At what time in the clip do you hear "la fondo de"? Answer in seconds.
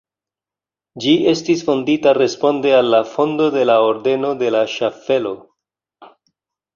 2.93-3.65